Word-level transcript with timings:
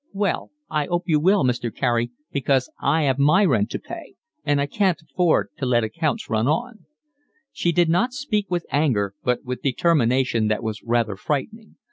"Well, 0.13 0.49
I 0.67 0.87
'ope 0.87 1.03
you 1.05 1.19
will, 1.19 1.43
Mr. 1.43 1.71
Carey, 1.71 2.09
because 2.31 2.71
I 2.81 3.07
'ave 3.07 3.21
my 3.21 3.45
rent 3.45 3.69
to 3.69 3.77
pay, 3.79 4.15
and 4.43 4.59
I 4.59 4.65
can't 4.65 4.99
afford 4.99 5.49
to 5.59 5.67
let 5.67 5.83
accounts 5.83 6.27
run 6.27 6.47
on." 6.47 6.87
She 7.51 7.71
did 7.71 7.87
not 7.87 8.11
speak 8.13 8.49
with 8.49 8.65
anger, 8.71 9.13
but 9.23 9.43
with 9.45 9.61
determination 9.61 10.47
that 10.47 10.63
was 10.63 10.81
rather 10.81 11.15
frightening. 11.15 11.75